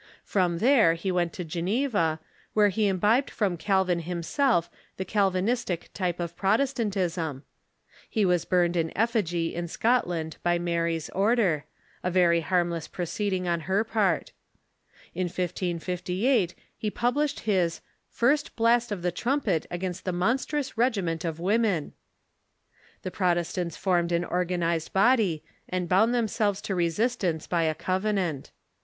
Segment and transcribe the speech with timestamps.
[0.23, 2.19] From there he went to Geneva,
[2.53, 7.43] where he imbibed from Calvin himself the Calvinistic type of Protestantism,
[8.09, 11.65] He was burned in effigy in Scotland by Mary's order—
[12.03, 14.31] a very harmless proceeding on her part.
[15.13, 21.39] In 1558 he published his "First Blast of the Trumpet against the Monstrous Regiment of
[21.39, 21.93] Women."
[23.03, 28.49] The Protes tants formed an organized body, and bound themselves to resistance by a covenant.